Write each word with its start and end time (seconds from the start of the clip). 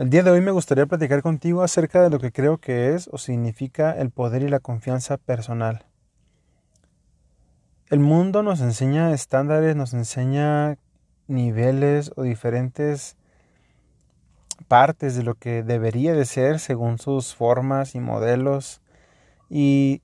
El 0.00 0.08
día 0.08 0.22
de 0.22 0.30
hoy 0.30 0.40
me 0.40 0.50
gustaría 0.50 0.86
platicar 0.86 1.20
contigo 1.20 1.62
acerca 1.62 2.00
de 2.00 2.08
lo 2.08 2.18
que 2.18 2.32
creo 2.32 2.56
que 2.56 2.94
es 2.94 3.10
o 3.12 3.18
significa 3.18 3.92
el 3.92 4.08
poder 4.08 4.42
y 4.42 4.48
la 4.48 4.58
confianza 4.58 5.18
personal. 5.18 5.84
El 7.90 8.00
mundo 8.00 8.42
nos 8.42 8.62
enseña 8.62 9.12
estándares, 9.12 9.76
nos 9.76 9.92
enseña 9.92 10.78
niveles 11.28 12.12
o 12.16 12.22
diferentes 12.22 13.18
partes 14.68 15.16
de 15.16 15.22
lo 15.22 15.34
que 15.34 15.62
debería 15.62 16.14
de 16.14 16.24
ser 16.24 16.60
según 16.60 16.96
sus 16.96 17.34
formas 17.34 17.94
y 17.94 18.00
modelos 18.00 18.80
y 19.50 20.00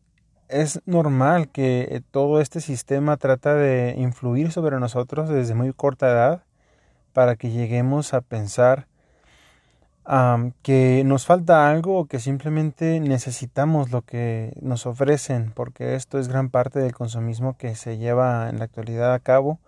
es 0.48 0.82
normal 0.84 1.48
que 1.48 2.02
todo 2.10 2.42
este 2.42 2.60
sistema 2.60 3.16
trata 3.16 3.54
de 3.54 3.94
influir 3.96 4.52
sobre 4.52 4.78
nosotros 4.78 5.30
desde 5.30 5.54
muy 5.54 5.72
corta 5.72 6.10
edad 6.10 6.42
para 7.14 7.36
que 7.36 7.48
lleguemos 7.48 8.12
a 8.12 8.20
pensar 8.20 8.88
que 10.62 11.02
nos 11.04 11.26
falta 11.26 11.68
algo 11.68 11.98
o 11.98 12.06
que 12.06 12.20
simplemente 12.20 13.00
necesitamos 13.00 13.90
lo 13.90 14.02
que 14.02 14.52
nos 14.60 14.86
ofrecen, 14.86 15.50
porque 15.52 15.96
esto 15.96 16.18
es 16.18 16.28
gran 16.28 16.48
parte 16.50 16.78
del 16.78 16.94
consumismo 16.94 17.56
que 17.56 17.74
se 17.74 17.98
lleva 17.98 18.48
en 18.48 18.58
la 18.58 18.66
actualidad 18.66 19.14
a 19.14 19.18
cabo. 19.18 19.58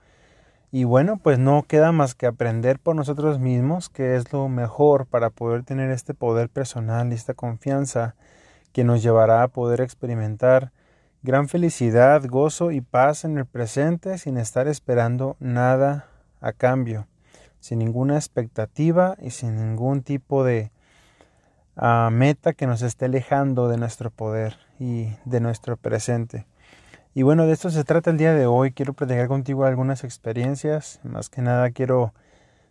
Y 0.71 0.85
bueno, 0.85 1.17
pues 1.17 1.39
no 1.39 1.65
queda 1.65 1.93
más 1.93 2.15
que 2.15 2.27
aprender 2.27 2.79
por 2.79 2.95
nosotros 2.95 3.39
mismos 3.41 3.89
que 3.89 4.17
es 4.17 4.33
lo 4.33 4.49
mejor 4.49 5.07
para 5.07 5.31
poder 5.31 5.65
tener 5.65 5.91
este 5.91 6.15
poder 6.15 6.51
personal 6.51 7.11
y 7.11 7.15
esta 7.15 7.35
confianza 7.35 8.15
que 8.73 8.85
nos 8.85 9.03
llevará 9.03 9.43
a 9.43 9.49
poder 9.49 9.81
experimentar 9.81 10.73
gran 11.23 11.49
felicidad, 11.49 12.23
gozo 12.29 12.71
y 12.71 12.81
paz 12.81 13.25
en 13.25 13.39
el 13.39 13.47
presente 13.47 14.19
sin 14.19 14.37
estar 14.37 14.69
esperando 14.69 15.37
nada 15.41 16.07
a 16.41 16.53
cambio 16.53 17.07
sin 17.61 17.79
ninguna 17.79 18.17
expectativa 18.17 19.17
y 19.21 19.31
sin 19.31 19.57
ningún 19.57 20.03
tipo 20.03 20.45
de 20.45 20.71
ah, 21.77 22.11
meta 22.13 22.53
que 22.53 22.67
nos 22.67 22.83
esté 22.83 23.07
alejando 23.07 23.69
de 23.69 23.77
nuestro 23.77 24.11
poder 24.11 24.57
y 24.79 25.09
de 25.25 25.41
nuestro 25.41 25.77
presente. 25.77 26.47
Y 27.15 27.23
bueno, 27.23 27.47
de 27.47 27.53
esto 27.53 27.71
se 27.71 27.85
trata 27.85 28.11
el 28.11 28.19
día 28.19 28.33
de 28.33 28.47
hoy. 28.47 28.73
Quiero 28.73 28.93
platicar 28.93 29.29
contigo 29.29 29.65
algunas 29.65 30.05
experiencias. 30.05 31.01
Más 31.03 31.29
que 31.29 31.43
nada 31.43 31.71
quiero 31.71 32.15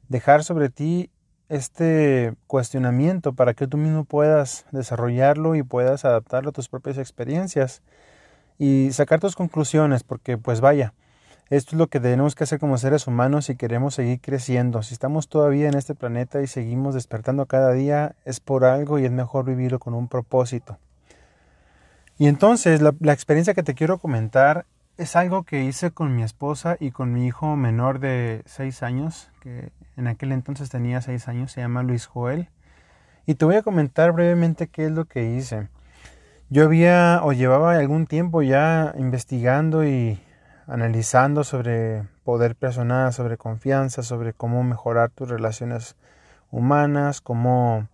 dejar 0.07 0.43
sobre 0.43 0.69
ti 0.69 1.09
este 1.49 2.33
cuestionamiento 2.47 3.33
para 3.33 3.53
que 3.53 3.67
tú 3.67 3.77
mismo 3.77 4.05
puedas 4.05 4.65
desarrollarlo 4.71 5.55
y 5.55 5.63
puedas 5.63 6.05
adaptarlo 6.05 6.49
a 6.49 6.53
tus 6.53 6.69
propias 6.69 6.97
experiencias 6.97 7.81
y 8.57 8.91
sacar 8.91 9.19
tus 9.19 9.35
conclusiones, 9.35 10.03
porque 10.03 10.37
pues 10.37 10.61
vaya, 10.61 10.93
esto 11.49 11.75
es 11.75 11.79
lo 11.79 11.87
que 11.87 12.01
tenemos 12.01 12.35
que 12.35 12.43
hacer 12.43 12.59
como 12.59 12.77
seres 12.77 13.07
humanos 13.07 13.45
si 13.45 13.55
queremos 13.55 13.95
seguir 13.95 14.19
creciendo. 14.19 14.83
Si 14.83 14.93
estamos 14.93 15.29
todavía 15.29 15.69
en 15.69 15.75
este 15.75 15.95
planeta 15.95 16.41
y 16.41 16.47
seguimos 16.47 16.93
despertando 16.93 17.45
cada 17.45 17.71
día, 17.71 18.15
es 18.25 18.41
por 18.41 18.65
algo 18.65 18.99
y 18.99 19.05
es 19.05 19.11
mejor 19.11 19.45
vivirlo 19.45 19.79
con 19.79 19.93
un 19.93 20.09
propósito. 20.09 20.77
Y 22.17 22.27
entonces 22.27 22.81
la, 22.81 22.93
experiencia 23.13 23.53
que 23.53 23.63
te 23.63 23.75
quiero 23.75 23.97
comentar 23.97 24.65
es 24.97 25.15
algo 25.15 25.43
que 25.43 25.63
hice 25.63 25.91
con 25.91 26.15
mi 26.15 26.23
esposa 26.23 26.75
y 26.79 26.91
con 26.91 27.13
mi 27.13 27.27
hijo 27.27 27.55
menor 27.55 27.99
de 27.99 28.41
6 28.45 28.83
años, 28.83 29.29
que 29.39 29.71
en 29.95 30.07
aquel 30.07 30.33
entonces 30.33 30.69
tenía 30.69 31.01
6 31.01 31.27
años, 31.29 31.51
se 31.51 31.61
llama 31.61 31.83
Luis 31.83 32.07
Joel. 32.07 32.49
Y 33.25 33.35
te 33.35 33.45
voy 33.45 33.55
a 33.55 33.61
comentar 33.61 34.11
brevemente 34.11 34.67
qué 34.67 34.85
es 34.85 34.91
lo 34.91 35.05
que 35.05 35.35
hice. 35.35 35.69
Yo 36.49 36.65
había 36.65 37.21
o 37.23 37.31
llevaba 37.33 37.75
algún 37.75 38.07
tiempo 38.07 38.41
ya 38.41 38.93
investigando 38.97 39.85
y 39.85 40.19
analizando 40.67 41.43
sobre 41.43 42.03
poder 42.23 42.55
personal, 42.55 43.13
sobre 43.13 43.37
confianza, 43.37 44.03
sobre 44.03 44.33
cómo 44.33 44.63
mejorar 44.63 45.09
tus 45.09 45.29
relaciones 45.29 45.95
humanas, 46.51 47.21
cómo 47.21 47.87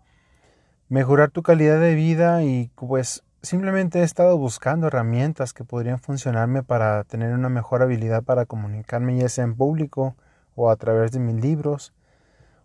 mejorar 0.90 1.30
tu 1.30 1.44
calidad 1.44 1.80
de 1.80 1.96
vida 1.96 2.44
y 2.44 2.72
pues 2.76 3.24
simplemente 3.42 4.00
he 4.00 4.04
estado 4.04 4.38
buscando 4.38 4.88
herramientas 4.88 5.54
que 5.54 5.64
podrían 5.64 6.00
funcionarme 6.00 6.64
para 6.64 7.04
tener 7.04 7.34
una 7.34 7.50
mejor 7.50 7.84
habilidad 7.84 8.24
para 8.24 8.46
comunicarme 8.46 9.18
ya 9.18 9.30
sea 9.30 9.44
en 9.44 9.56
público 9.56 10.16
o 10.56 10.70
a 10.70 10.76
través 10.76 11.12
de 11.12 11.20
mis 11.20 11.36
libros 11.36 11.94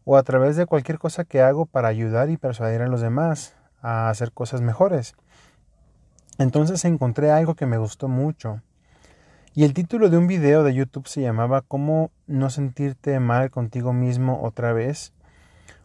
o 0.05 0.17
a 0.17 0.23
través 0.23 0.57
de 0.57 0.67
cualquier 0.67 0.99
cosa 0.99 1.25
que 1.25 1.43
hago 1.43 1.67
para 1.67 1.89
ayudar 1.89 2.31
y 2.31 2.39
persuadir 2.39 2.81
a 2.81 2.89
los 2.89 3.03
demás 3.03 3.55
a 3.83 4.09
hacer 4.09 4.33
cosas 4.33 4.63
mejores. 4.63 5.15
Entonces 6.39 6.85
encontré 6.87 7.31
algo 7.31 7.55
que 7.55 7.67
me 7.67 7.77
gustó 7.77 8.09
mucho 8.09 8.63
y 9.59 9.65
el 9.65 9.75
título 9.75 10.09
de 10.09 10.17
un 10.17 10.29
video 10.29 10.63
de 10.63 10.73
YouTube 10.73 11.09
se 11.09 11.21
llamaba 11.21 11.63
¿Cómo 11.63 12.13
no 12.29 12.49
sentirte 12.49 13.19
mal 13.19 13.51
contigo 13.51 13.93
mismo 13.93 14.41
otra 14.45 14.73
vez? 14.73 15.13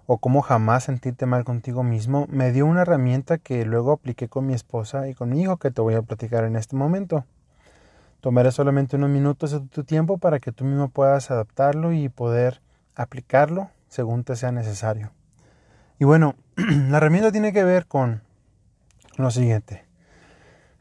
o 0.05 0.19
cómo 0.19 0.43
jamás 0.43 0.83
sentirte 0.83 1.25
mal 1.25 1.43
contigo 1.43 1.81
mismo, 1.81 2.27
me 2.29 2.51
dio 2.51 2.67
una 2.67 2.83
herramienta 2.83 3.39
que 3.39 3.65
luego 3.65 3.93
apliqué 3.93 4.27
con 4.27 4.45
mi 4.45 4.53
esposa 4.53 5.09
y 5.09 5.15
con 5.15 5.29
mi 5.31 5.41
hijo 5.41 5.57
que 5.57 5.71
te 5.71 5.81
voy 5.81 5.95
a 5.95 6.03
platicar 6.03 6.43
en 6.43 6.55
este 6.55 6.75
momento. 6.75 7.25
Tomaré 8.21 8.51
solamente 8.51 8.95
unos 8.97 9.09
minutos 9.09 9.49
de 9.49 9.61
tu 9.61 9.83
tiempo 9.83 10.19
para 10.19 10.39
que 10.39 10.51
tú 10.51 10.65
mismo 10.65 10.89
puedas 10.89 11.31
adaptarlo 11.31 11.93
y 11.93 12.09
poder 12.09 12.61
aplicarlo 12.93 13.71
según 13.87 14.23
te 14.23 14.35
sea 14.35 14.51
necesario. 14.51 15.09
Y 15.97 16.05
bueno, 16.05 16.35
la 16.57 16.97
herramienta 16.97 17.31
tiene 17.31 17.51
que 17.51 17.63
ver 17.63 17.87
con 17.87 18.21
lo 19.17 19.31
siguiente. 19.31 19.83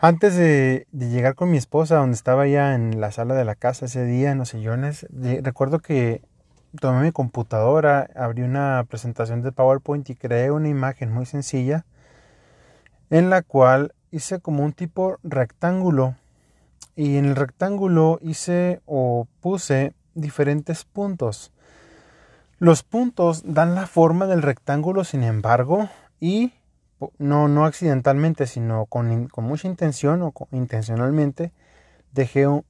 Antes 0.04 0.34
de, 0.34 0.88
llegar 0.90 1.36
con 1.36 1.52
mi 1.52 1.58
esposa, 1.58 1.98
donde 1.98 2.16
estaba 2.16 2.48
ya 2.48 2.74
en 2.74 3.00
la 3.00 3.12
sala 3.12 3.36
de 3.36 3.44
la 3.44 3.54
casa 3.54 3.84
ese 3.84 4.04
día, 4.04 4.32
en 4.32 4.38
los 4.38 4.48
sillones, 4.48 5.06
recuerdo 5.42 5.78
que 5.78 6.22
tomé 6.80 7.02
mi 7.02 7.12
computadora, 7.12 8.10
abrí 8.16 8.42
una 8.42 8.84
presentación 8.88 9.42
de 9.42 9.52
PowerPoint 9.52 10.10
y 10.10 10.16
creé 10.16 10.50
una 10.50 10.68
imagen 10.68 11.12
muy 11.12 11.24
sencilla 11.24 11.86
en 13.10 13.30
la 13.30 13.42
cual 13.42 13.94
hice 14.10 14.40
como 14.40 14.64
un 14.64 14.72
tipo 14.72 15.18
rectángulo 15.22 16.16
y 16.96 17.16
en 17.16 17.26
el 17.26 17.36
rectángulo 17.36 18.18
hice 18.22 18.80
o 18.86 19.28
puse 19.40 19.94
diferentes 20.14 20.82
puntos. 20.84 21.52
Los 22.58 22.82
puntos 22.82 23.44
dan 23.46 23.76
la 23.76 23.86
forma 23.86 24.26
del 24.26 24.42
rectángulo, 24.42 25.04
sin 25.04 25.22
embargo, 25.22 25.88
y 26.18 26.54
no, 27.18 27.48
no 27.48 27.64
accidentalmente, 27.64 28.46
sino 28.46 28.86
con, 28.86 29.28
mucha 29.38 29.68
intención 29.68 30.22
o 30.22 30.32
intencionalmente, 30.52 31.52
dejé 32.12 32.46
un, 32.46 32.64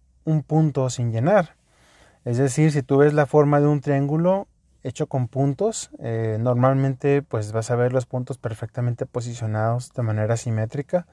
punto 0.46 0.88
sin 0.90 1.12
llenar. 1.12 1.56
Es 2.24 2.38
decir, 2.38 2.72
si 2.72 2.82
tú 2.82 2.98
ves 2.98 3.12
la 3.12 3.26
forma 3.26 3.60
de 3.60 3.66
un 3.66 3.80
triángulo 3.80 4.46
hecho 4.84 5.06
con 5.06 5.28
puntos, 5.28 5.90
eh, 5.98 6.38
normalmente 6.40 7.22
pues 7.22 7.52
vas 7.52 7.70
a 7.70 7.76
ver 7.76 7.92
los 7.92 8.06
puntos 8.06 8.38
perfectamente 8.38 9.06
posicionados 9.06 9.92
de 9.92 10.02
manera 10.02 10.36
simétrica. 10.36 11.06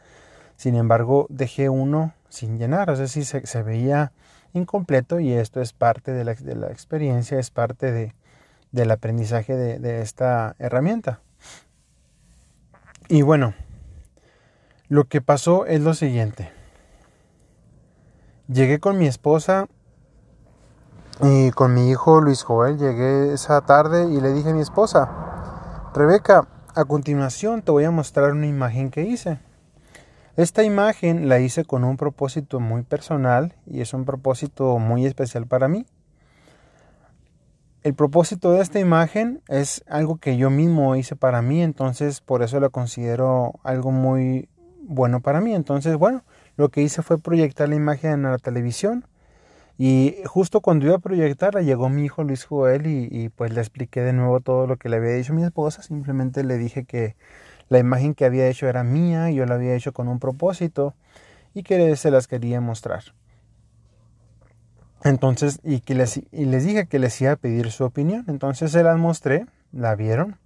Sin 0.56 0.76
embargo, 0.76 1.26
dejé 1.30 1.70
uno 1.70 2.14
sin 2.30 2.60
llenar, 2.60 2.90
es 2.90 3.00
decir, 3.00 3.26
se, 3.26 3.64
veía 3.64 4.12
incompleto 4.54 5.20
y 5.20 5.34
esto 5.34 5.62
es 5.62 5.74
parte 5.74 6.12
de 6.12 6.24
la, 6.24 6.32
experiencia, 6.70 7.40
es 7.40 7.50
parte 7.50 7.92
de, 7.92 8.14
del 8.72 8.92
aprendizaje 8.92 9.56
de 9.56 10.02
esta 10.02 10.56
herramienta. 10.60 11.22
Y 13.12 13.24
bueno, 13.24 13.56
lo 14.88 15.06
que 15.06 15.20
pasó 15.20 15.66
es 15.66 15.82
lo 15.82 15.96
siguiente. 15.96 16.52
Llegué 18.48 18.80
con 18.80 19.00
mi 19.00 19.08
esposa 19.08 19.66
y 21.20 21.50
con 21.50 21.74
mi 21.74 21.90
hijo 21.90 22.22
Luis 22.22 22.44
Joel. 22.44 22.78
Llegué 22.78 23.34
esa 23.34 23.62
tarde 23.62 24.14
y 24.14 24.22
le 24.22 24.32
dije 24.32 24.52
a 24.52 24.54
mi 24.54 24.62
esposa, 24.62 25.10
Rebeca, 25.96 26.48
a 26.76 26.86
continuación 26.86 27.64
te 27.64 27.72
voy 27.72 27.86
a 27.86 27.90
mostrar 27.90 28.32
una 28.32 28.46
imagen 28.46 28.92
que 28.92 29.02
hice. 29.02 29.40
Esta 30.38 30.62
imagen 30.62 31.30
la 31.30 31.40
hice 31.40 31.66
con 31.66 31.84
un 31.84 31.98
propósito 31.98 32.60
muy 32.60 32.84
personal 32.84 33.56
y 33.66 33.82
es 33.82 33.96
un 33.96 34.06
propósito 34.06 34.78
muy 34.78 35.08
especial 35.08 35.48
para 35.48 35.68
mí. 35.68 35.88
El 37.90 37.96
propósito 37.96 38.52
de 38.52 38.62
esta 38.62 38.80
imagen 38.80 39.42
es 39.48 39.84
algo 39.88 40.18
que 40.18 40.38
yo 40.38 40.52
mismo 40.52 40.96
hice 40.96 41.16
para 41.16 41.42
mí, 41.42 41.64
entonces 41.64 42.22
por 42.22 42.44
eso 42.44 42.60
la 42.60 42.70
considero 42.70 43.54
algo 43.64 43.90
muy 43.90 44.48
bueno 44.84 45.22
para 45.22 45.42
mí. 45.42 45.56
Entonces, 45.56 45.96
bueno, 45.96 46.24
lo 46.56 46.70
que 46.70 46.84
hice 46.84 47.02
fue 47.02 47.18
proyectar 47.18 47.68
la 47.68 47.74
imagen 47.74 48.12
en 48.12 48.24
la 48.26 48.38
televisión 48.38 49.08
y 49.80 50.18
justo 50.28 50.62
cuando 50.62 50.86
iba 50.86 50.98
a 50.98 51.00
proyectarla 51.00 51.64
llegó 51.64 51.90
mi 51.90 52.06
hijo 52.06 52.24
Luis 52.24 52.46
Joel 52.46 52.86
y, 52.86 53.30
pues 53.30 53.52
le 53.54 53.60
expliqué 53.60 54.02
de 54.02 54.14
nuevo 54.14 54.40
todo 54.40 54.68
lo 54.68 54.78
que 54.78 54.88
le 54.88 54.98
había 54.98 55.14
dicho 55.14 55.34
a 55.34 55.36
mi 55.36 55.44
esposa. 55.44 55.82
Simplemente 55.82 56.44
le 56.44 56.60
dije 56.60 56.86
que 56.86 57.16
la 57.70 57.80
imagen 57.80 58.14
que 58.14 58.26
había 58.26 58.48
hecho 58.50 58.68
era 58.68 58.84
mía, 58.84 59.32
yo 59.32 59.48
la 59.48 59.56
había 59.56 59.74
hecho 59.74 59.94
con 59.94 60.10
un 60.10 60.20
propósito 60.20 60.94
y 61.56 61.64
que 61.64 61.96
se 61.96 62.12
las 62.12 62.28
quería 62.28 62.62
mostrar. 62.62 63.16
Entonces, 65.04 65.60
y, 65.64 65.80
que 65.80 65.96
les, 65.96 66.18
y 66.18 66.46
les 66.46 66.66
dije 66.66 66.88
que 66.88 67.00
les 67.00 67.20
iba 67.22 67.32
a 67.32 67.36
pedir 67.36 67.72
su 67.72 67.84
opinión. 67.86 68.26
Entonces 68.28 68.72
se 68.72 68.84
las 68.84 68.98
mostré, 68.98 69.46
la 69.72 69.96
vieron. 69.96 70.38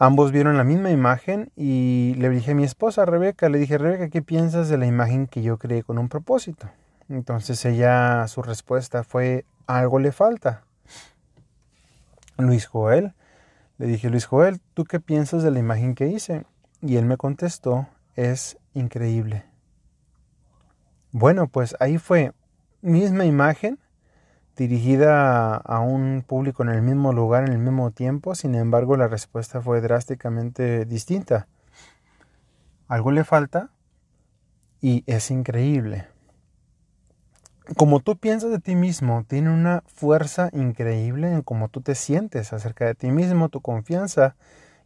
Ambos 0.00 0.30
vieron 0.30 0.56
la 0.56 0.64
misma 0.64 0.90
imagen 0.90 1.50
y 1.56 2.14
le 2.18 2.30
dije 2.30 2.52
a 2.52 2.54
mi 2.54 2.62
esposa 2.64 3.04
Rebeca, 3.04 3.48
le 3.48 3.58
dije, 3.58 3.78
Rebeca, 3.78 4.08
¿qué 4.08 4.22
piensas 4.22 4.68
de 4.68 4.78
la 4.78 4.86
imagen 4.86 5.26
que 5.26 5.42
yo 5.42 5.58
creé 5.58 5.82
con 5.82 5.98
un 5.98 6.08
propósito? 6.08 6.68
Entonces 7.08 7.64
ella, 7.64 8.28
su 8.28 8.42
respuesta 8.42 9.02
fue, 9.02 9.44
algo 9.66 9.98
le 9.98 10.12
falta. 10.12 10.62
Luis 12.38 12.66
Joel, 12.66 13.14
Le 13.76 13.86
dije, 13.86 14.10
Luis 14.10 14.24
Joel, 14.24 14.60
¿tú 14.74 14.84
qué 14.84 14.98
piensas 14.98 15.42
de 15.42 15.50
la 15.50 15.58
imagen 15.58 15.94
que 15.94 16.08
hice? 16.08 16.44
Y 16.80 16.96
él 16.96 17.04
me 17.04 17.16
contestó, 17.16 17.86
es 18.16 18.56
increíble. 18.74 19.44
Bueno, 21.12 21.48
pues 21.48 21.76
ahí 21.80 21.98
fue 21.98 22.32
misma 22.80 23.24
imagen 23.24 23.78
dirigida 24.56 25.54
a 25.56 25.80
un 25.80 26.24
público 26.26 26.62
en 26.62 26.70
el 26.70 26.82
mismo 26.82 27.12
lugar, 27.12 27.44
en 27.44 27.52
el 27.52 27.58
mismo 27.58 27.92
tiempo, 27.92 28.34
sin 28.34 28.54
embargo 28.54 28.96
la 28.96 29.06
respuesta 29.06 29.60
fue 29.60 29.80
drásticamente 29.80 30.84
distinta. 30.84 31.46
Algo 32.88 33.12
le 33.12 33.22
falta 33.24 33.70
y 34.80 35.04
es 35.06 35.30
increíble. 35.30 36.06
Como 37.76 38.00
tú 38.00 38.16
piensas 38.16 38.50
de 38.50 38.60
ti 38.60 38.74
mismo, 38.74 39.24
tiene 39.28 39.50
una 39.50 39.82
fuerza 39.86 40.48
increíble 40.52 41.30
en 41.30 41.42
cómo 41.42 41.68
tú 41.68 41.82
te 41.82 41.94
sientes 41.94 42.52
acerca 42.52 42.86
de 42.86 42.94
ti 42.94 43.10
mismo, 43.10 43.50
tu 43.50 43.60
confianza 43.60 44.36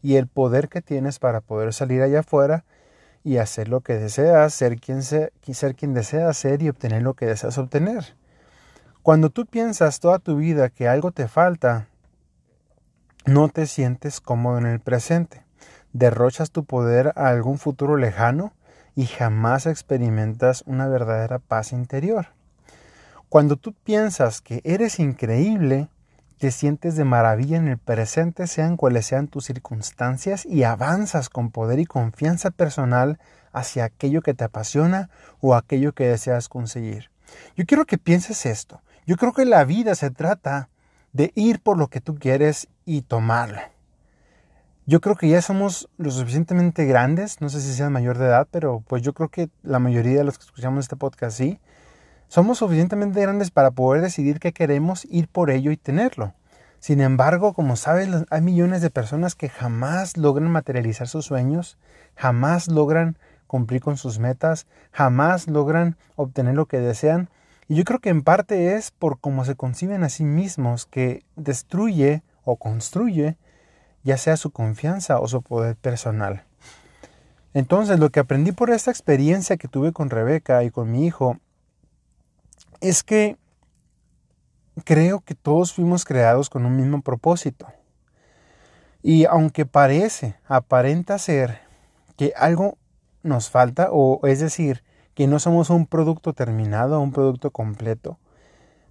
y 0.02 0.16
el 0.16 0.26
poder 0.26 0.68
que 0.68 0.82
tienes 0.82 1.18
para 1.18 1.40
poder 1.40 1.72
salir 1.72 2.02
allá 2.02 2.20
afuera 2.20 2.64
y 3.24 3.36
hacer 3.36 3.69
lo 3.69 3.80
que 3.80 3.94
deseas, 3.94 4.52
ser 4.54 4.78
quien, 4.78 5.02
ser 5.02 5.32
quien 5.76 5.94
deseas 5.94 6.36
ser 6.36 6.62
y 6.62 6.69
obtener 6.69 7.02
lo 7.02 7.14
que 7.14 7.26
deseas 7.26 7.58
obtener. 7.58 8.16
Cuando 9.02 9.30
tú 9.30 9.46
piensas 9.46 10.00
toda 10.00 10.19
tu 10.19 10.36
vida 10.36 10.69
que 10.69 10.88
algo 10.88 11.10
te 11.10 11.28
falta, 11.28 11.88
no 13.24 13.48
te 13.48 13.66
sientes 13.66 14.20
cómodo 14.20 14.58
en 14.58 14.66
el 14.66 14.80
presente. 14.80 15.44
Derrochas 15.92 16.50
tu 16.50 16.64
poder 16.64 17.12
a 17.16 17.28
algún 17.28 17.58
futuro 17.58 17.96
lejano 17.96 18.52
y 18.94 19.06
jamás 19.06 19.66
experimentas 19.66 20.62
una 20.66 20.88
verdadera 20.88 21.38
paz 21.38 21.72
interior. 21.72 22.28
Cuando 23.28 23.56
tú 23.56 23.72
piensas 23.72 24.40
que 24.40 24.60
eres 24.64 24.98
increíble, 24.98 25.88
te 26.42 26.50
sientes 26.50 26.96
de 26.96 27.04
maravilla 27.04 27.56
en 27.56 27.68
el 27.68 27.78
presente, 27.78 28.48
sean 28.48 28.76
cuales 28.76 29.06
sean 29.06 29.28
tus 29.28 29.44
circunstancias, 29.44 30.44
y 30.44 30.64
avanzas 30.64 31.28
con 31.28 31.52
poder 31.52 31.78
y 31.78 31.86
confianza 31.86 32.50
personal 32.50 33.20
hacia 33.52 33.84
aquello 33.84 34.22
que 34.22 34.34
te 34.34 34.42
apasiona 34.42 35.08
o 35.40 35.54
aquello 35.54 35.92
que 35.92 36.08
deseas 36.08 36.48
conseguir. 36.48 37.12
Yo 37.54 37.64
quiero 37.64 37.84
que 37.84 37.96
pienses 37.96 38.44
esto. 38.44 38.82
Yo 39.06 39.16
creo 39.18 39.32
que 39.32 39.44
la 39.44 39.62
vida 39.62 39.94
se 39.94 40.10
trata 40.10 40.68
de 41.12 41.30
ir 41.36 41.60
por 41.60 41.78
lo 41.78 41.86
que 41.86 42.00
tú 42.00 42.16
quieres 42.16 42.66
y 42.84 43.02
tomarlo. 43.02 43.60
Yo 44.84 45.00
creo 45.00 45.14
que 45.14 45.28
ya 45.28 45.42
somos 45.42 45.88
lo 45.96 46.10
suficientemente 46.10 46.86
grandes, 46.86 47.40
no 47.40 47.50
sé 47.50 47.60
si 47.60 47.72
seas 47.72 47.92
mayor 47.92 48.18
de 48.18 48.26
edad, 48.26 48.48
pero 48.50 48.82
pues 48.88 49.02
yo 49.02 49.12
creo 49.12 49.28
que 49.28 49.48
la 49.62 49.78
mayoría 49.78 50.18
de 50.18 50.24
los 50.24 50.38
que 50.38 50.46
escuchamos 50.46 50.86
este 50.86 50.96
podcast 50.96 51.38
sí, 51.38 51.60
somos 52.32 52.56
suficientemente 52.56 53.20
grandes 53.20 53.50
para 53.50 53.73
poder 53.73 54.00
decidir 54.00 54.40
qué 54.40 54.55
queremos, 54.55 55.06
ir 55.11 55.29
por 55.29 55.50
ello 55.50 55.70
y 55.70 55.76
tenerlo. 55.76 56.32
Sin 56.79 57.02
embargo, 57.02 57.52
como 57.52 57.76
sabes, 57.76 58.08
hay 58.31 58.40
millones 58.40 58.81
de 58.81 58.88
personas 58.88 59.34
que 59.34 59.50
jamás 59.50 60.17
logran 60.17 60.50
materializar 60.50 61.08
sus 61.08 61.26
sueños, 61.26 61.76
jamás 62.17 62.69
logran 62.69 63.19
cumplir 63.46 63.82
con 63.82 63.99
sus 63.99 64.19
metas, 64.19 64.67
jamás 64.93 65.46
logran 65.46 65.99
obtener 66.17 66.55
lo 66.55 66.64
que 66.64 66.79
desean. 66.79 67.29
Y 67.69 67.75
yo 67.75 67.84
creo 67.84 67.99
que 67.99 68.08
en 68.08 68.23
parte 68.23 68.76
es 68.76 68.93
por 68.93 69.20
cómo 69.20 69.44
se 69.44 69.55
conciben 69.55 70.02
a 70.02 70.08
sí 70.08 70.25
mismos 70.25 70.87
que 70.87 71.26
destruye 71.37 72.23
o 72.44 72.56
construye 72.56 73.37
ya 74.05 74.17
sea 74.17 74.38
su 74.38 74.52
confianza 74.52 75.20
o 75.20 75.28
su 75.28 75.43
poder 75.43 75.76
personal. 75.76 76.44
Entonces, 77.52 77.99
lo 77.99 78.08
que 78.08 78.20
aprendí 78.20 78.52
por 78.52 78.70
esta 78.70 78.90
experiencia 78.90 79.58
que 79.58 79.69
tuve 79.69 79.93
con 79.93 80.08
Rebeca 80.08 80.64
y 80.64 80.70
con 80.70 80.90
mi 80.90 81.05
hijo 81.05 81.37
es 82.82 83.02
que 83.02 83.38
creo 84.84 85.20
que 85.20 85.34
todos 85.34 85.73
fuimos 85.73 86.05
creados 86.05 86.50
con 86.50 86.67
un 86.67 86.76
mismo 86.76 87.00
propósito. 87.00 87.69
Y 89.02 89.25
aunque 89.25 89.67
parece, 89.67 90.37
aparenta 90.46 91.19
ser 91.19 91.61
que 92.17 92.32
algo 92.37 92.76
nos 93.23 93.50
falta, 93.50 93.88
o 93.90 94.20
es 94.26 94.40
decir, 94.40 94.82
que 95.14 95.26
no 95.26 95.38
somos 95.38 95.70
un 95.70 95.87
producto 95.87 96.32
terminado, 96.32 97.00
un 97.00 97.12
producto 97.12 97.50
completo, 97.50 98.19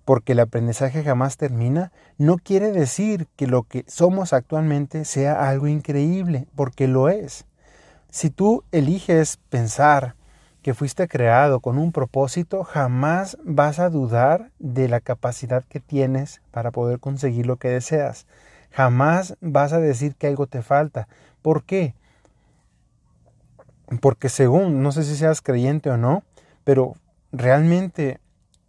porque 0.05 0.33
el 0.33 0.39
aprendizaje 0.39 1.03
jamás 1.03 1.37
termina, 1.37 1.91
no 2.17 2.37
quiere 2.37 2.71
decir 2.71 3.27
que 3.35 3.47
lo 3.47 3.63
que 3.63 3.83
somos 3.87 4.33
actualmente 4.33 5.05
sea 5.05 5.49
algo 5.49 5.67
increíble, 5.67 6.47
porque 6.55 6.87
lo 6.87 7.09
es. 7.09 7.45
Si 8.09 8.29
tú 8.29 8.63
eliges 8.71 9.37
pensar 9.49 10.15
que 10.61 10.73
fuiste 10.73 11.07
creado 11.07 11.59
con 11.59 11.77
un 11.77 11.91
propósito, 11.91 12.63
jamás 12.63 13.37
vas 13.43 13.79
a 13.79 13.89
dudar 13.89 14.51
de 14.59 14.87
la 14.87 14.99
capacidad 14.99 15.63
que 15.63 15.79
tienes 15.79 16.41
para 16.51 16.71
poder 16.71 16.99
conseguir 16.99 17.47
lo 17.47 17.57
que 17.57 17.69
deseas. 17.69 18.27
Jamás 18.71 19.35
vas 19.41 19.73
a 19.73 19.79
decir 19.79 20.15
que 20.15 20.27
algo 20.27 20.47
te 20.47 20.61
falta. 20.61 21.07
¿Por 21.41 21.63
qué? 21.63 21.95
Porque 23.99 24.29
según, 24.29 24.83
no 24.83 24.91
sé 24.91 25.03
si 25.03 25.15
seas 25.15 25.41
creyente 25.41 25.89
o 25.89 25.97
no, 25.97 26.23
pero 26.63 26.95
realmente 27.31 28.19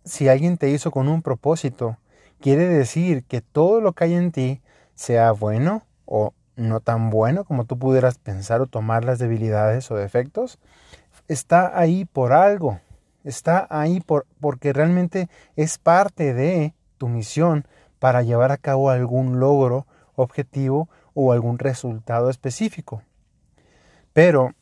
si 0.04 0.28
alguien 0.28 0.56
te 0.56 0.70
hizo 0.70 0.90
con 0.90 1.08
un 1.08 1.22
propósito, 1.22 1.98
quiere 2.40 2.66
decir 2.66 3.24
que 3.24 3.40
todo 3.40 3.80
lo 3.80 3.92
que 3.92 4.04
hay 4.04 4.14
en 4.14 4.32
ti, 4.32 4.60
sea 4.94 5.32
bueno 5.32 5.82
o 6.04 6.32
no 6.56 6.80
tan 6.80 7.10
bueno 7.10 7.44
como 7.44 7.64
tú 7.64 7.78
pudieras 7.78 8.18
pensar 8.18 8.60
o 8.60 8.66
tomar 8.66 9.04
las 9.04 9.18
debilidades 9.18 9.90
o 9.90 9.96
defectos, 9.96 10.58
está 11.32 11.78
ahí 11.78 12.04
por 12.04 12.32
algo. 12.32 12.80
Está 13.24 13.66
ahí 13.70 14.00
por, 14.00 14.26
porque 14.40 14.72
realmente 14.72 15.28
es 15.56 15.78
parte 15.78 16.34
de 16.34 16.74
tu 16.98 17.08
misión 17.08 17.66
para 17.98 18.22
llevar 18.22 18.52
a 18.52 18.56
cabo 18.56 18.90
algún 18.90 19.38
logro, 19.38 19.86
objetivo 20.14 20.88
o 21.14 21.32
algún 21.32 21.58
resultado 21.58 22.30
específico. 22.30 23.02
Pero 24.12 24.54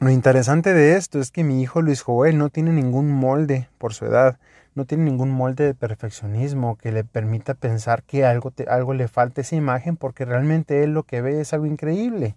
lo 0.00 0.10
interesante 0.10 0.72
de 0.72 0.96
esto 0.96 1.20
es 1.20 1.30
que 1.30 1.44
mi 1.44 1.62
hijo 1.62 1.82
Luis 1.82 2.02
Joel 2.02 2.38
no 2.38 2.48
tiene 2.48 2.72
ningún 2.72 3.10
molde 3.10 3.68
por 3.78 3.94
su 3.94 4.06
edad, 4.06 4.38
no 4.74 4.84
tiene 4.84 5.04
ningún 5.04 5.30
molde 5.30 5.64
de 5.64 5.74
perfeccionismo 5.74 6.76
que 6.76 6.90
le 6.90 7.04
permita 7.04 7.54
pensar 7.54 8.02
que 8.02 8.24
algo, 8.24 8.52
algo 8.68 8.94
le 8.94 9.08
falta 9.08 9.42
esa 9.42 9.56
imagen 9.56 9.96
porque 9.96 10.24
realmente 10.24 10.82
él 10.82 10.94
lo 10.94 11.04
que 11.04 11.20
ve 11.20 11.40
es 11.40 11.52
algo 11.52 11.66
increíble. 11.66 12.34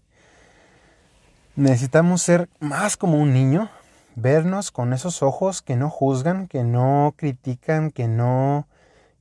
Necesitamos 1.58 2.22
ser 2.22 2.50
más 2.60 2.98
como 2.98 3.18
un 3.18 3.32
niño, 3.32 3.70
vernos 4.18 4.72
con 4.72 4.92
esos 4.92 5.24
ojos 5.24 5.62
que 5.62 5.78
no 5.78 5.90
juzgan, 5.90 6.48
que 6.48 6.66
no 6.66 7.14
critican, 7.16 7.92
que 7.92 8.10
no 8.10 8.68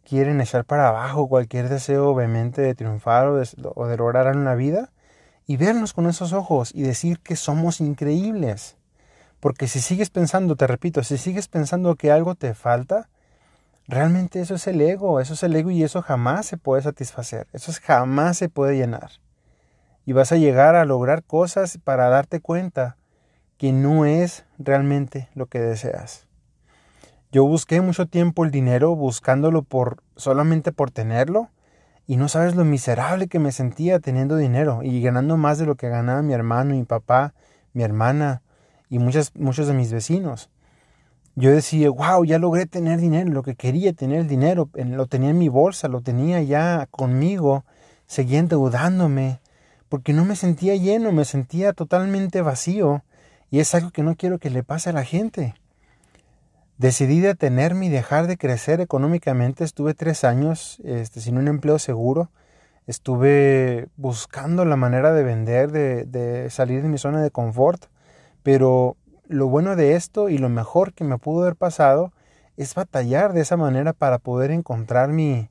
quieren 0.03 0.41
echar 0.41 0.65
para 0.65 0.89
abajo 0.89 1.29
cualquier 1.29 1.69
deseo 1.69 2.09
obviamente 2.09 2.61
de 2.61 2.75
triunfar 2.75 3.29
o 3.29 3.37
de, 3.37 3.97
lograr 3.97 4.35
en 4.35 4.45
la 4.45 4.57
vida 4.57 4.91
y 5.47 5.59
vernos 5.59 5.93
con 5.93 6.09
esos 6.09 6.33
ojos 6.33 6.73
y 6.75 6.83
decir 6.83 7.21
que 7.21 7.37
somos 7.37 7.81
increíbles. 7.81 8.79
Porque 9.39 9.69
si 9.69 9.81
sigues 9.81 10.11
pensando, 10.11 10.57
te 10.57 10.67
repito, 10.67 11.05
si 11.05 11.19
sigues 11.19 11.47
pensando 11.47 11.95
que 11.95 12.11
algo 12.11 12.35
te 12.35 12.53
falta, 12.55 13.09
realmente 13.87 14.41
eso 14.41 14.57
es 14.57 14.67
el 14.67 14.81
ego, 14.81 15.21
eso 15.21 15.35
es 15.35 15.43
el 15.45 15.55
ego 15.55 15.71
y 15.71 15.85
eso 15.85 16.03
jamás 16.03 16.47
se 16.47 16.57
puede 16.57 16.83
satisfacer, 16.83 17.47
eso 17.53 17.71
jamás 17.81 18.39
se 18.39 18.49
puede 18.49 18.77
llenar. 18.77 19.13
Y 20.07 20.13
vas 20.13 20.33
a 20.33 20.37
llegar 20.37 20.75
a 20.75 20.85
lograr 20.85 21.23
cosas 21.23 21.79
para 21.83 22.09
darte 22.09 22.41
cuenta 22.41 22.97
que 23.57 23.73
no 23.73 24.05
es 24.05 24.45
realmente 24.59 25.29
lo 25.35 25.47
que 25.47 25.61
deseas. 25.61 26.27
Yo 27.33 27.45
busqué 27.45 27.81
mucho 27.81 28.07
tiempo 28.07 28.45
el 28.45 28.51
dinero 28.51 28.95
buscándolo 28.95 29.63
por 29.63 30.03
solamente 30.17 30.71
por 30.71 30.91
tenerlo 30.91 31.49
y 32.07 32.17
no 32.17 32.29
sabes 32.29 32.55
lo 32.55 32.65
miserable 32.65 33.29
que 33.29 33.39
me 33.39 33.51
sentía 33.51 33.99
teniendo 33.99 34.37
dinero 34.37 34.83
y 34.83 35.01
ganando 35.01 35.37
más 35.37 35.59
de 35.59 35.67
lo 35.67 35.75
que 35.75 35.89
ganaba 35.89 36.23
mi 36.23 36.33
hermano, 36.33 36.75
mi 36.75 36.85
papá, 36.85 37.35
mi 37.73 37.83
hermana 37.83 38.43
y 38.89 38.99
muchos 38.99 39.33
de 39.67 39.73
mis 39.73 39.91
vecinos. 39.91 40.51
Yo 41.35 41.51
decía, 41.51 41.91
wow, 41.91 42.25
ya 42.25 42.39
logré 42.39 42.67
tener 42.67 43.01
dinero, 43.01 43.31
lo 43.33 43.43
que 43.43 43.57
quería 43.57 43.93
tener 43.93 44.21
el 44.21 44.29
dinero, 44.29 44.69
lo 44.73 45.07
tenía 45.07 45.31
en 45.31 45.39
mi 45.39 45.49
bolsa, 45.49 45.89
lo 45.89 46.01
tenía 46.01 46.41
ya 46.43 46.87
conmigo, 46.93 47.65
seguía 48.07 48.39
endeudándome, 48.39 49.41
porque 49.89 50.13
no 50.13 50.25
me 50.25 50.37
sentía 50.37 50.77
lleno, 50.77 51.13
me 51.13 51.25
sentía 51.25 51.73
totalmente 51.73 52.43
vacío, 52.43 53.03
y 53.51 53.61
es 53.61 53.75
algo 53.75 53.91
que 53.91 54.03
no 54.03 54.17
quiero 54.17 54.39
que 54.39 54.51
le 54.51 54.63
pase 54.63 54.91
a 54.91 54.93
la 54.93 55.05
gente. 55.05 55.55
Decidí 56.77 57.21
detenerme 57.21 57.87
y 57.87 57.89
dejar 57.89 58.27
de 58.27 58.37
crecer 58.37 58.81
económicamente. 58.81 59.63
Estuve 59.63 59.95
tres 59.95 60.25
años 60.25 60.81
este, 60.85 61.21
sin 61.21 61.39
un 61.39 61.47
empleo 61.47 61.79
seguro. 61.79 62.31
Estuve 62.89 63.87
buscando 63.97 64.65
la 64.65 64.75
manera 64.75 65.13
de 65.13 65.23
vender, 65.23 65.71
de, 65.71 66.05
de 66.05 66.51
salir 66.51 66.83
de 66.83 66.89
mi 66.89 66.99
zona 66.99 67.23
de 67.23 67.31
confort. 67.31 67.85
Pero 68.43 68.97
lo 69.29 69.47
bueno 69.47 69.77
de 69.77 69.95
esto 69.95 70.29
y 70.29 70.39
lo 70.39 70.49
mejor 70.49 70.93
que 70.93 71.05
me 71.05 71.19
pudo 71.19 71.43
haber 71.43 71.57
pasado 71.57 72.13
es 72.57 72.75
batallar 72.75 73.33
de 73.33 73.43
esa 73.43 73.57
manera 73.57 73.93
para 73.93 74.19
poder 74.19 74.51
encontrar 74.51 75.11
mi, 75.11 75.49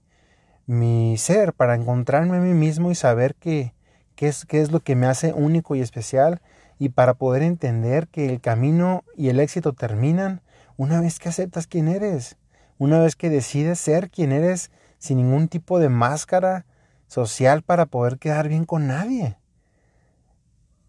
mi 0.66 1.18
ser, 1.18 1.54
para 1.54 1.76
encontrarme 1.76 2.38
a 2.38 2.42
mí 2.42 2.54
mismo 2.54 2.92
y 2.92 2.96
saber 2.96 3.36
qué, 3.36 3.73
qué, 4.16 4.28
es, 4.28 4.46
qué 4.46 4.62
es 4.62 4.72
lo 4.72 4.80
que 4.80 4.96
me 4.96 5.08
hace 5.08 5.34
único 5.34 5.76
y 5.76 5.82
especial 5.82 6.42
y 6.80 6.90
para 6.90 7.14
poder 7.14 7.44
entender 7.44 8.08
que 8.08 8.30
el 8.30 8.42
camino 8.42 9.04
y 9.16 9.30
el 9.30 9.40
éxito 9.40 9.74
terminan 9.74 10.42
una 10.78 11.02
vez 11.02 11.20
que 11.20 11.30
aceptas 11.30 11.68
quién 11.68 11.88
eres, 11.88 12.38
una 12.78 13.00
vez 13.00 13.16
que 13.16 13.30
decides 13.30 13.80
ser 13.80 14.10
quien 14.10 14.32
eres 14.32 14.72
sin 14.98 15.18
ningún 15.18 15.48
tipo 15.48 15.80
de 15.80 15.90
máscara, 15.90 16.66
social 17.08 17.62
para 17.62 17.86
poder 17.86 18.18
quedar 18.18 18.48
bien 18.48 18.66
con 18.66 18.88
nadie. 18.88 19.38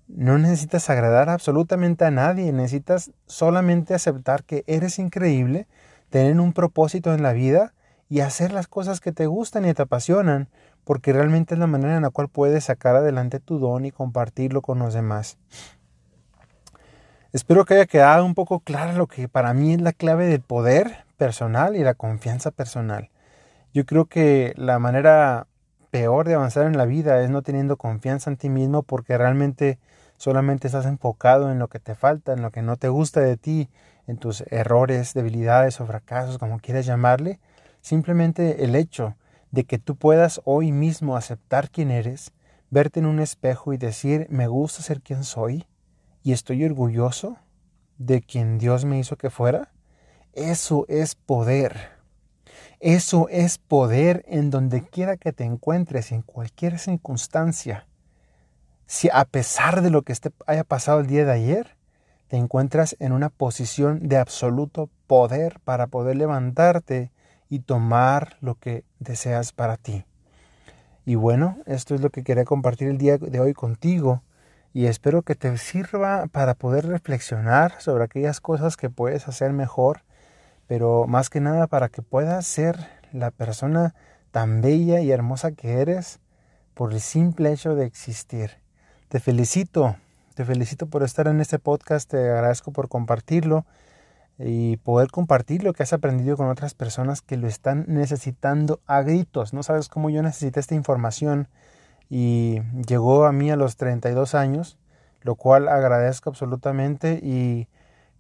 No 0.07 0.39
necesitas 0.39 0.89
agradar 0.91 1.29
absolutamente 1.29 2.05
a 2.05 2.11
nadie, 2.11 2.53
necesitas 2.53 3.11
solamente 3.27 3.95
aceptar 3.95 4.45
que 4.45 4.65
eres 4.67 4.99
increíble, 4.99 5.67
tener 6.11 6.39
un 6.41 6.53
propósito 6.53 7.13
en 7.15 7.23
la 7.23 7.33
vida 7.33 7.75
y 8.09 8.21
hacer 8.21 8.53
las 8.53 8.69
cosas 8.69 9.01
que 9.01 9.13
te 9.13 9.27
gustan 9.27 9.67
y 9.67 9.75
te 9.75 9.83
apasionan, 9.83 10.49
porque 10.85 11.13
realmente 11.13 11.55
es 11.55 11.61
la 11.61 11.67
manera 11.67 11.97
en 11.97 12.03
la 12.03 12.11
cual 12.11 12.29
puedes 12.29 12.65
sacar 12.65 12.97
adelante 12.97 13.41
tu 13.41 13.59
don 13.59 13.85
y 13.85 13.91
compartirlo 13.91 14.63
con 14.63 14.79
los 14.79 14.95
demás. 14.95 15.39
Espero 17.33 17.65
que 17.65 17.75
haya 17.75 17.87
quedado 17.87 18.25
un 18.25 18.35
poco 18.35 18.61
claro 18.61 18.97
lo 18.97 19.07
que 19.09 19.27
para 19.29 19.55
mí 19.55 19.75
es 19.75 19.81
la 19.81 19.93
clave 19.93 20.27
del 20.27 20.41
poder 20.41 21.05
personal 21.17 21.75
y 21.75 21.81
la 21.81 21.95
confianza 21.95 22.51
personal. 22.53 23.11
Yo 23.73 23.85
creo 23.87 24.05
que 24.05 24.55
la 24.57 24.79
manera 24.79 25.49
peor 25.91 26.29
de 26.29 26.35
avanzar 26.35 26.67
en 26.67 26.77
la 26.77 26.85
vida 26.85 27.23
es 27.23 27.31
no 27.31 27.43
teniendo 27.43 27.77
confianza 27.77 28.31
en 28.31 28.37
ti 28.37 28.49
mismo 28.51 28.83
porque 28.83 29.19
realmente 29.19 29.79
solamente 30.17 30.69
estás 30.69 30.87
enfocado 30.87 31.51
en 31.51 31.59
lo 31.59 31.69
que 31.69 31.81
te 31.81 31.95
falta, 31.95 32.33
en 32.33 32.43
lo 32.43 32.51
que 32.51 32.63
no 32.63 32.77
te 32.77 32.89
gusta 32.89 33.21
de 33.21 33.37
ti, 33.37 33.69
en 34.07 34.17
tus 34.17 34.45
errores, 34.51 35.15
debilidades 35.15 35.81
o 35.81 35.87
fracasos, 35.87 36.39
como 36.39 36.59
quieras 36.59 36.87
llamarle. 36.87 37.41
Simplemente 37.81 38.65
el 38.65 38.77
hecho 38.77 39.17
de 39.55 39.65
que 39.65 39.79
tú 39.79 39.95
puedas 39.95 40.41
hoy 40.45 40.73
mismo 40.73 41.17
aceptar 41.17 41.71
quién 41.71 41.93
eres, 41.93 42.33
verte 42.71 42.99
en 42.99 43.07
un 43.07 43.21
espejo 43.21 43.73
y 43.73 43.77
decir, 43.77 44.27
me 44.29 44.49
gusta 44.49 44.83
ser 44.83 45.01
quien 45.01 45.23
soy 45.23 45.65
y 46.25 46.33
estoy 46.33 46.65
orgulloso 46.65 47.37
de 47.97 48.21
quien 48.21 48.59
Dios 48.59 48.85
me 48.85 48.99
hizo 48.99 49.17
que 49.17 49.31
fuera, 49.31 49.73
eso 50.33 50.87
es 50.89 51.15
poder. 51.15 51.93
Eso 52.81 53.29
es 53.31 53.59
poder 53.59 54.25
en 54.27 54.51
donde 54.51 54.83
quiera 54.83 55.17
que 55.17 55.33
te 55.33 55.45
encuentres, 55.45 56.11
en 56.11 56.23
cualquier 56.23 56.81
circunstancia. 56.81 57.87
Si 58.87 59.09
a 59.13 59.25
pesar 59.25 59.83
de 59.83 59.91
lo 59.91 60.03
que 60.03 60.13
esté, 60.13 60.33
haya 60.49 60.65
pasado 60.65 60.99
el 60.99 61.07
día 61.07 61.25
de 61.25 61.33
ayer, 61.33 61.77
te 62.27 62.39
encuentras 62.39 62.97
en 62.99 63.13
una 63.13 63.29
posición 63.29 64.09
de 64.09 64.17
absoluto 64.17 64.91
poder 65.07 65.61
para 65.61 65.87
poder 65.87 66.17
levantarte 66.17 67.13
y 67.49 67.61
tomar 67.61 68.37
lo 68.41 68.57
que 68.57 68.85
deseas 69.05 69.53
para 69.53 69.77
ti. 69.77 70.05
Y 71.07 71.15
bueno, 71.15 71.59
esto 71.67 71.95
es 71.95 72.01
lo 72.01 72.11
que 72.11 72.25
quería 72.25 72.45
compartir 72.45 72.89
el 72.89 72.99
día 72.99 73.19
de 73.19 73.41
hoy 73.41 73.55
contigo 73.55 74.23
y 74.73 74.87
espero 74.87 75.23
que 75.23 75.35
te 75.35 75.57
sirva 75.59 76.27
para 76.27 76.55
poder 76.55 76.87
reflexionar 76.87 77.81
sobre 77.81 78.05
aquellas 78.05 78.41
cosas 78.41 78.77
que 78.77 78.91
puedes 78.91 79.29
hacer 79.29 79.53
mejor 79.53 80.03
pero 80.67 81.07
más 81.07 81.31
que 81.31 81.41
nada 81.41 81.67
para 81.67 81.89
que 81.89 82.03
puedas 82.03 82.47
ser 82.47 82.77
la 83.13 83.31
persona 83.31 83.95
tan 84.31 84.61
bella 84.61 85.01
y 85.01 85.11
hermosa 85.11 85.53
que 85.53 85.81
eres 85.81 86.21
por 86.75 86.93
el 86.93 87.01
simple 87.01 87.53
hecho 87.53 87.75
de 87.75 87.87
existir. 87.87 88.59
Te 89.09 89.21
felicito, 89.21 89.97
te 90.35 90.45
felicito 90.45 90.87
por 90.87 91.03
estar 91.03 91.29
en 91.29 91.41
este 91.41 91.59
podcast, 91.59 92.11
te 92.11 92.17
agradezco 92.17 92.73
por 92.73 92.89
compartirlo 92.89 93.65
y 94.39 94.79
poder 94.79 95.11
compartir 95.11 95.63
lo 95.63 95.73
que 95.73 95.83
has 95.83 95.93
aprendido 95.93 96.37
con 96.37 96.49
otras 96.49 96.75
personas 96.75 97.23
que 97.23 97.37
lo 97.37 97.47
están 97.47 97.85
necesitando 97.89 98.81
a 98.87 99.03
gritos. 99.03 99.53
No 99.53 99.63
sabes 99.63 99.89
cómo 99.89 100.11
yo 100.11 100.23
necesité 100.23 100.61
esta 100.61 100.75
información 100.75 101.49
y 102.11 102.61
llegó 102.87 103.25
a 103.25 103.33
mí 103.33 103.51
a 103.51 103.57
los 103.57 103.77
32 103.77 104.35
años, 104.35 104.79
lo 105.23 105.37
cual 105.37 105.69
agradezco 105.69 106.31
absolutamente 106.31 107.21
y 107.23 107.69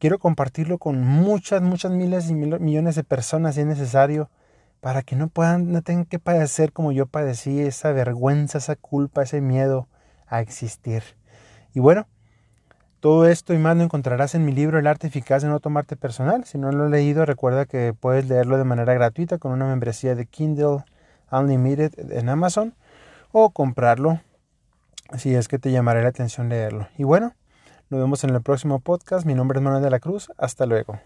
Quiero 0.04 0.18
compartirlo 0.18 0.76
con 0.76 1.00
muchas, 1.02 1.62
muchas 1.62 1.90
miles 1.92 2.28
y 2.28 2.34
millones 2.34 2.94
de 2.94 3.04
personas 3.04 3.54
si 3.54 3.62
es 3.62 3.66
necesario 3.66 4.28
para 4.80 5.00
que 5.00 5.16
no 5.16 5.28
puedan, 5.28 5.72
no 5.72 5.80
tengan 5.80 6.04
que 6.04 6.18
padecer 6.18 6.72
como 6.72 6.92
yo 6.92 7.06
padecí, 7.06 7.60
esa 7.60 7.90
vergüenza, 7.92 8.58
esa 8.58 8.76
culpa, 8.76 9.22
ese 9.22 9.40
miedo 9.40 9.88
a 10.26 10.42
existir. 10.42 11.02
Y 11.72 11.80
bueno, 11.80 12.06
todo 13.04 13.26
esto 13.26 13.52
y 13.52 13.58
más 13.58 13.76
lo 13.76 13.82
encontrarás 13.82 14.34
en 14.34 14.46
mi 14.46 14.52
libro 14.52 14.78
El 14.78 14.86
arte 14.86 15.08
eficaz 15.08 15.42
de 15.42 15.50
no 15.50 15.60
tomarte 15.60 15.94
personal. 15.94 16.46
Si 16.46 16.56
no 16.56 16.72
lo 16.72 16.84
has 16.84 16.90
leído, 16.90 17.26
recuerda 17.26 17.66
que 17.66 17.92
puedes 17.92 18.26
leerlo 18.30 18.56
de 18.56 18.64
manera 18.64 18.94
gratuita 18.94 19.36
con 19.36 19.52
una 19.52 19.66
membresía 19.66 20.14
de 20.14 20.24
Kindle 20.24 20.84
Unlimited 21.30 21.92
en 22.12 22.30
Amazon 22.30 22.72
o 23.30 23.50
comprarlo 23.50 24.22
si 25.18 25.34
es 25.34 25.48
que 25.48 25.58
te 25.58 25.70
llamará 25.70 26.00
la 26.00 26.08
atención 26.08 26.48
leerlo. 26.48 26.88
Y 26.96 27.04
bueno, 27.04 27.34
nos 27.90 28.00
vemos 28.00 28.24
en 28.24 28.30
el 28.30 28.40
próximo 28.40 28.80
podcast. 28.80 29.26
Mi 29.26 29.34
nombre 29.34 29.58
es 29.58 29.62
Manuel 29.62 29.82
de 29.82 29.90
la 29.90 30.00
Cruz. 30.00 30.32
Hasta 30.38 30.64
luego. 30.64 30.98